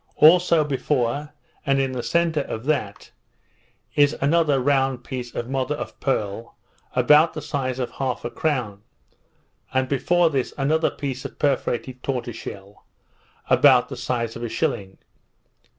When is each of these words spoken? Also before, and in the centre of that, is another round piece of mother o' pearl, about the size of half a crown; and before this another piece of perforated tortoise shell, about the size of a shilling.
Also 0.15 0.63
before, 0.63 1.29
and 1.63 1.79
in 1.79 1.91
the 1.91 2.01
centre 2.01 2.41
of 2.41 2.65
that, 2.65 3.11
is 3.95 4.15
another 4.19 4.59
round 4.59 5.03
piece 5.03 5.35
of 5.35 5.47
mother 5.47 5.77
o' 5.79 5.91
pearl, 5.99 6.57
about 6.95 7.35
the 7.35 7.39
size 7.41 7.77
of 7.77 7.91
half 7.91 8.25
a 8.25 8.31
crown; 8.31 8.81
and 9.71 9.87
before 9.87 10.31
this 10.31 10.55
another 10.57 10.89
piece 10.89 11.23
of 11.23 11.37
perforated 11.37 12.01
tortoise 12.01 12.35
shell, 12.35 12.83
about 13.47 13.89
the 13.89 13.95
size 13.95 14.35
of 14.35 14.41
a 14.41 14.49
shilling. 14.49 14.97